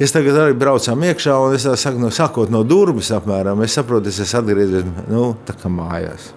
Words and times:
Es 0.00 0.14
tagad 0.14 0.38
arī 0.40 0.54
braucām 0.56 1.02
iekšā, 1.04 1.34
un 1.44 1.54
es 1.58 1.66
saku, 1.82 2.00
no, 2.00 2.08
sākot 2.14 2.48
no 2.52 2.62
durvis 2.64 3.10
apmēram, 3.12 3.60
es 3.66 3.74
saprotu, 3.76 4.08
es 4.08 4.22
esmu 4.24 4.38
atgriezies 4.40 4.86
nu, 5.10 5.34
mājās. 5.76 6.30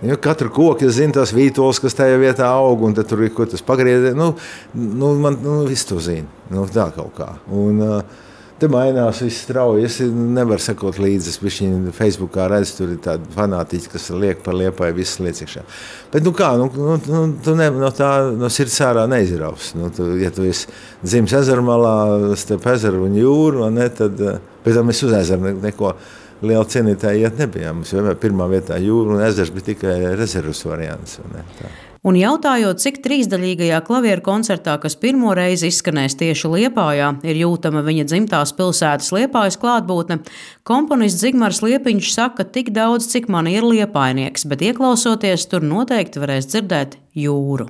Ja, 0.00 0.16
katru 0.16 0.48
koku 0.48 0.86
es 0.88 0.96
zinu, 0.96 1.12
tās 1.12 1.34
vītoles, 1.36 1.82
kas 1.84 1.98
tajā 1.98 2.16
vietā 2.22 2.48
aug, 2.48 2.86
un 2.88 2.96
tur 2.96 3.20
ir 3.20 3.34
kaut 3.36 3.52
kas 3.52 3.60
pagriezies. 3.60 4.16
Nu, 4.16 4.30
nu, 4.72 5.12
man 5.20 5.36
nu, 5.44 5.58
viss 5.68 5.84
to 5.84 6.00
zina. 6.00 6.24
Nu, 6.48 6.64
tā 6.72 6.86
kaut 6.96 7.12
kā. 7.18 7.28
Un, 7.52 7.82
uh, 7.84 8.30
Te 8.60 8.68
mainās 8.68 9.22
viss 9.24 9.40
strauji. 9.46 9.86
Es 9.88 9.94
nevaru 10.04 10.60
sekot 10.60 10.98
līdzi. 11.00 11.32
Es 11.32 11.38
viņu 11.40 11.94
Facebookā 11.96 12.44
redzu, 12.52 12.74
tur 12.76 12.92
ir 12.92 12.98
tādi 13.00 13.32
fanātiķi, 13.32 13.88
kas 13.94 14.10
liek 14.12 14.42
par 14.44 14.58
liepai 14.58 14.90
visas 14.96 15.22
lietas 15.24 15.46
iekšā. 15.46 15.64
Bet, 16.12 16.26
nu 16.26 16.34
kā, 16.36 16.50
nu, 16.60 16.66
nu, 16.76 16.98
nu, 17.08 17.22
tu 17.44 17.54
ne, 17.56 17.70
no 17.72 17.88
tā 17.96 18.10
no 18.36 18.50
sirds 18.52 18.76
ārā 18.84 19.06
neizraus. 19.08 19.72
Nu, 19.78 19.88
tu, 19.96 20.10
ja 20.20 20.28
tu 20.34 20.44
esi 20.44 20.68
dzimis 21.00 21.38
ezera 21.40 21.64
malā, 21.64 21.94
starp 22.40 22.68
ezeru 22.74 23.06
un 23.08 23.16
jūru, 23.16 23.64
ne, 23.72 23.88
tad 23.96 24.20
pēc 24.60 24.76
tam 24.76 24.92
es 24.92 25.00
uz 25.08 25.16
ezeru 25.22 25.56
neko 25.62 25.94
liela 26.42 26.64
cienītāja 26.64 27.28
iet 27.28 27.38
nebija. 27.40 27.74
Mums 27.76 27.92
vienmēr 27.94 28.18
pirmā 28.20 28.48
vietā 28.50 28.80
jūra 28.80 29.16
un 29.16 29.22
ezers 29.26 29.52
bija 29.54 29.72
tikai 29.72 30.00
rezervas 30.18 30.64
variants. 30.66 31.20
Ne, 31.32 31.44
tā. 31.58 31.70
Un 32.00 32.16
jautājot, 32.16 32.80
cik 32.80 33.02
trīsdaļīgajā 33.04 33.82
klavieru 33.84 34.24
koncertā, 34.24 34.78
kas 34.80 34.96
pirmo 34.96 35.34
reizi 35.36 35.68
izskanēs 35.68 36.16
tieši 36.16 36.48
Liepājā, 36.48 37.10
ir 37.28 37.40
jūtama 37.42 37.84
viņa 37.84 38.06
dzimtās 38.08 38.54
pilsētas 38.56 39.12
Liepājas 39.12 39.60
klātbūtne, 39.60 40.22
komponists 40.64 41.20
Zigmārs 41.20 41.60
Liepiņš 41.60 42.14
saka 42.16 42.48
tik 42.48 42.72
daudz, 42.72 43.10
cik 43.12 43.28
man 43.28 43.52
ir 43.52 43.68
liepainieks, 43.68 44.48
bet 44.48 44.64
ieklausoties, 44.64 45.44
tur 45.52 45.60
noteikti 45.60 46.24
varēs 46.24 46.48
dzirdēt 46.48 46.96
jūru. 47.20 47.68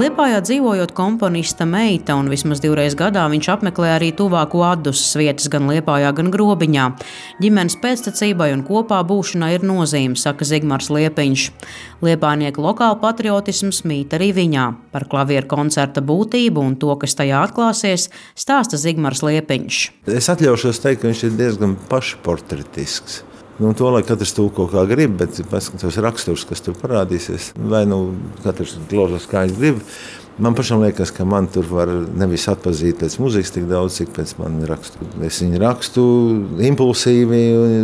Liepājā 0.00 0.38
dzīvojot 0.40 0.94
komponista 0.96 1.66
meita, 1.68 2.14
un 2.16 2.30
vismaz 2.32 2.62
divreiz 2.64 2.94
gadā 2.96 3.26
viņš 3.28 3.48
apmeklē 3.52 3.90
arī 3.98 4.08
tuvāko 4.16 4.62
atdusmas 4.64 5.10
vietas 5.20 5.50
gan 5.52 5.66
Liepājā, 5.68 6.14
gan 6.16 6.30
Grobiņā. 6.32 6.86
Ģimenes 7.42 7.76
pēctecībai 7.82 8.48
un 8.54 8.62
kopā 8.64 9.02
būšanai 9.04 9.50
ir 9.58 9.66
nozīme, 9.68 10.16
saka 10.16 10.48
Zigmārs 10.48 10.88
Liepiņš. 10.94 11.46
Liepājnieku 12.06 12.64
lokāla 12.64 12.96
patriotisms 13.02 13.82
mīt 13.84 14.16
arī 14.16 14.30
viņā. 14.40 14.70
Par 14.94 15.04
klavieru 15.10 15.50
koncerta 15.50 16.00
būtību 16.00 16.64
un 16.64 16.78
to, 16.80 16.94
kas 17.02 17.18
tajā 17.20 17.44
atklāsies, 17.50 18.08
stāsta 18.32 18.80
Zigmārs 18.80 19.20
Liepiņš. 19.26 19.82
Es 20.16 20.32
atļaušos 20.32 20.80
teikt, 20.80 21.02
ka 21.02 21.12
viņš 21.12 21.26
ir 21.28 21.36
diezgan 21.42 21.76
pašportretisks. 21.92 23.26
Nu, 23.60 23.74
to 23.76 23.90
lai 23.92 24.00
katrs 24.08 24.32
tulko 24.32 24.64
kā 24.72 24.86
grib, 24.88 25.18
bet 25.20 25.42
paskatās 25.50 25.98
raksturs, 26.00 26.46
kas 26.48 26.64
tur 26.64 26.78
parādīsies. 26.80 27.50
Vai 27.60 27.82
nu 27.88 28.14
katrs 28.40 28.78
klausās, 28.88 29.28
kā 29.28 29.44
viņš 29.44 29.58
grib. 29.58 29.84
Man 30.40 30.56
pašam 30.56 30.80
liekas, 30.80 31.10
ka 31.12 31.26
man 31.28 31.50
tur 31.52 31.66
var 31.68 31.90
nevis 32.16 32.46
atpazīt 32.48 33.02
pēc 33.02 33.18
muzikas 33.20 33.52
tik 33.52 33.66
daudz, 33.68 33.98
cik 34.00 34.14
pēc 34.16 34.32
manas 34.38 34.70
rakstu. 34.70 35.08
Es 35.28 35.42
viņu 35.44 35.60
rakstu 35.60 36.04
impulsīvi, 36.70 37.42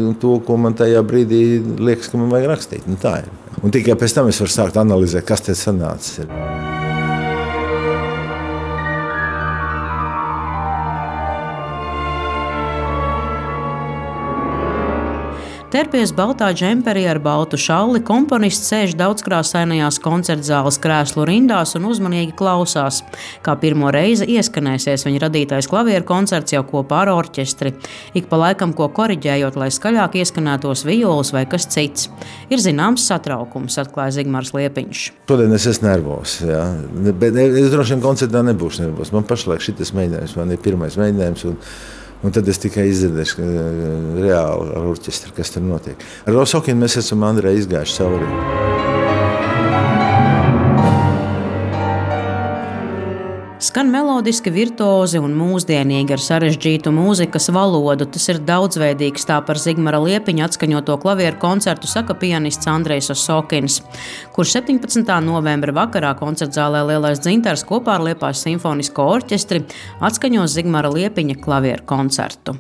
un 0.08 0.16
to, 0.22 0.38
ko 0.46 0.56
man 0.56 0.78
tajā 0.78 1.04
brīdī 1.04 1.42
liekas, 1.60 2.08
ka 2.08 2.22
man 2.22 2.32
vajag 2.32 2.54
rakstīt. 2.54 2.88
Nu, 2.88 2.96
tā 3.02 3.18
ir. 3.26 3.32
Un 3.60 3.76
tikai 3.76 3.98
pēc 4.00 4.16
tam 4.16 4.32
es 4.32 4.40
varu 4.40 4.56
sākt 4.56 4.80
analizēt, 4.80 5.28
kas 5.28 5.44
te 5.44 5.58
sanācis. 5.58 6.24
Terpies 15.76 16.08
baltā 16.16 16.46
džemperī 16.56 17.02
ar 17.04 17.18
baltu 17.20 17.58
šalli, 17.60 18.00
komponists 18.00 18.70
sēž 18.70 18.94
daudzkrāsainajās 18.96 19.98
koncertzāles 20.00 20.78
krēslu 20.80 21.26
rindās 21.28 21.74
un 21.76 21.84
uzmanīgi 21.90 22.32
klausās, 22.38 23.02
kā 23.44 23.52
pirmo 23.60 23.90
reizi 23.92 24.24
ieskanēsies 24.38 25.04
viņa 25.04 25.20
radītais 25.26 25.68
klavieru 25.68 26.06
koncerts 26.08 26.54
jau 26.54 26.62
kopā 26.70 27.02
ar 27.02 27.10
orķestri. 27.12 27.74
Ik 28.16 28.30
pa 28.30 28.38
laikam 28.40 28.72
ko 28.78 28.86
koriģējot, 28.96 29.58
lai 29.60 29.68
skaļāk 29.76 30.16
ieskanētos 30.22 30.86
violas 30.88 31.34
vai 31.36 31.44
kas 31.44 31.68
cits. 31.68 32.08
Ir 32.48 32.64
zināms 32.64 33.04
satraukums, 33.10 33.76
atklāja 33.84 34.16
Zigmārs 34.22 34.54
Liepiņš. 34.56 35.04
Šodien 35.28 35.52
es 35.58 35.68
esmu 35.74 35.90
nervos, 35.90 36.38
jā. 36.40 36.64
bet 37.20 37.36
es 37.36 37.68
droši 37.74 37.98
vien 37.98 38.06
koncertā 38.08 38.40
nebūšu 38.48 38.86
nervos. 38.86 39.12
Man 39.12 39.28
pašlaik 39.28 39.68
šis 39.68 39.92
mēģinājums, 39.92 40.38
man 40.40 40.56
ir 40.56 40.64
pirmais 40.70 40.96
mēģinājums. 41.04 41.46
Un... 41.52 41.60
Un 42.24 42.32
tad 42.32 42.48
es 42.48 42.60
tikai 42.62 42.86
izdzirdēju, 42.90 43.36
ka 43.36 43.50
reāli 44.22 44.70
ar 44.72 44.88
orķestri, 44.94 45.34
kas 45.36 45.52
tur 45.54 45.66
notiek. 45.66 46.00
Ar 46.24 46.38
Rosokinu 46.38 46.86
mēs 46.86 46.98
esam 47.02 47.26
Andrei 47.28 47.58
izgājuši 47.60 48.00
cauri. 48.00 48.75
Skan 53.76 53.90
melodiski, 53.92 54.48
virtuozi 54.48 55.20
un 55.20 55.34
mūsdienīgi 55.36 56.14
ar 56.16 56.22
sarežģītu 56.24 56.88
mūzikas 56.96 57.50
valodu. 57.52 58.06
Tas 58.08 58.24
ir 58.32 58.40
daudzveidīgs, 58.48 59.26
tā 59.28 59.36
par 59.44 59.60
Zigmara 59.60 60.00
Liepiņa 60.00 60.46
atskaņoto 60.48 60.96
klavieru 61.02 61.36
koncertu 61.42 61.84
saka 61.84 62.16
pianists 62.16 62.72
Andrejs 62.72 63.12
Osokins, 63.12 63.82
kurš 64.32 64.56
17. 64.62 65.04
novembra 65.28 65.76
vakarā 65.76 66.16
koncertzālē 66.16 66.86
Lielais 66.88 67.20
dzintars 67.20 67.68
kopā 67.68 67.98
ar 67.98 68.08
Liepājas 68.08 68.48
simfonisko 68.48 69.12
orķestri 69.18 69.66
atskaņos 70.00 70.56
Zigmara 70.56 70.96
Liepiņa 70.96 71.36
klavieru 71.44 71.84
koncertu. 71.84 72.56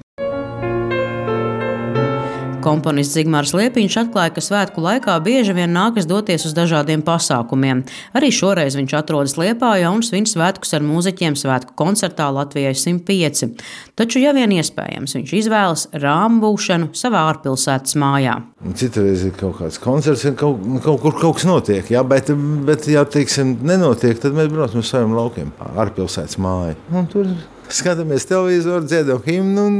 Komponists 2.66 3.14
Zigmārs 3.14 3.52
Liepiņš 3.54 3.94
atklāja, 4.00 4.32
ka 4.34 4.42
svētku 4.42 4.82
laikā 4.82 5.14
bieži 5.22 5.54
vien 5.54 5.70
nākas 5.70 6.08
doties 6.10 6.48
uz 6.48 6.54
dažādiem 6.56 7.04
pasākumiem. 7.06 7.84
Arī 8.18 8.32
šoreiz 8.34 8.74
viņš 8.74 8.94
atrodas 8.98 9.36
Liepājā 9.38 9.92
un 9.94 10.02
svin 10.02 10.26
svētkus 10.26 10.74
ar 10.74 10.82
mūziķiem 10.82 11.36
svētku 11.38 11.76
koncertā 11.78 12.26
Latvijai 12.34 12.74
105. 12.74 13.62
Taču, 13.94 14.18
ja 14.24 14.34
vien 14.34 14.50
iespējams, 14.58 15.14
viņš 15.14 15.34
izvēlas 15.38 15.86
rāmu 15.94 16.42
būšanu 16.42 16.90
savā 16.98 17.22
ārpilsētas 17.30 17.94
mājā. 18.02 18.40
Citreiz 18.74 19.22
ir 19.28 19.36
kaut 19.38 19.60
kāds 19.60 19.78
koncerts, 19.78 20.26
kaut, 20.34 20.66
kaut 20.82 21.04
kur 21.04 21.20
kaut 21.20 21.38
kas 21.38 21.46
notiek, 21.46 21.94
jā, 21.94 22.02
bet, 22.02 22.34
bet 22.66 22.90
ja 22.90 23.06
teiksim, 23.06 23.60
nenotiek, 23.62 24.18
tad 24.18 24.34
mēs 24.34 24.50
braucam 24.50 24.82
uz 24.82 24.90
saviem 24.90 25.14
laukiem, 25.14 25.54
ārpilsētas 25.76 26.42
māju. 26.42 26.74
Un 26.90 27.06
tur 27.14 27.30
skatāmies 27.72 28.26
televizoru, 28.28 28.84
dziedam 28.86 29.22
himnu 29.24 29.64
un 29.66 29.76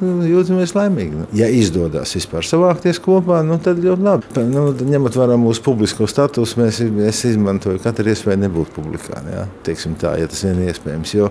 nu, 0.00 0.10
jūtamies 0.28 0.74
laimīgi. 0.76 1.22
Nu, 1.22 1.28
ja 1.36 1.48
izdodas 1.52 2.12
vispār 2.16 2.46
savākties 2.46 3.00
kopā, 3.02 3.40
nu, 3.46 3.58
tad 3.62 3.80
ļoti 3.82 4.06
labi. 4.06 4.44
Nu, 4.50 4.68
ņemot 4.74 5.18
vērā 5.20 5.38
mūsu 5.40 5.64
publisko 5.64 6.08
statusu, 6.10 6.60
mēs, 6.60 6.82
mēs 6.94 7.24
izmantojam 7.30 7.80
katru 7.84 8.12
iespēju 8.12 8.44
nebūt 8.44 8.72
publikā. 8.76 9.24
Ja? 9.30 9.48
Teiksim 9.66 9.96
tā, 10.00 10.16
ja 10.20 10.28
tas 10.30 10.44
vien 10.46 10.62
iespējams. 10.66 11.16
Jo, 11.16 11.30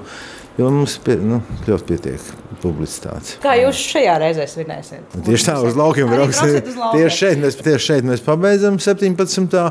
jo 0.60 0.74
mums 0.74 0.98
pie, 1.06 1.20
nu, 1.22 1.42
ļoti 1.68 1.90
pietiek 1.94 2.30
publicitātes. 2.64 3.38
Kā 3.44 3.56
jūs 3.60 3.80
šajā 3.94 4.20
reizē 4.24 4.50
svinēsiet? 4.50 5.18
Tieši 5.26 5.50
tā, 5.52 5.58
uz 5.66 5.80
laukiem 5.80 6.12
brauksim. 6.12 6.60
Tieši 6.66 7.16
šeit 7.22 7.42
mēs, 7.46 7.60
tieši 7.64 7.86
šeit 7.92 8.10
mēs 8.10 8.26
pabeidzam 8.26 8.82
17. 8.82 9.66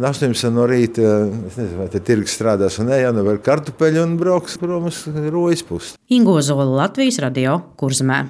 18 0.00 0.52
no 0.54 0.66
rīta, 0.68 1.04
es 1.48 1.56
nezinu, 1.60 1.80
vai 1.82 1.88
te 1.92 2.00
tirgus 2.04 2.36
strādās 2.38 2.78
un 2.80 2.88
nē, 2.88 3.02
ja 3.04 3.10
nu 3.12 3.24
var 3.26 3.40
kartupeļu 3.44 4.04
un 4.06 4.14
brauks 4.20 4.56
prom 4.60 4.88
uz 4.88 5.04
rojas 5.28 5.64
pusi. 5.68 5.96
Ingo 6.12 6.38
Zola 6.40 6.64
Latvijas 6.64 7.20
radio 7.20 7.58
kurzmē. 7.76 8.22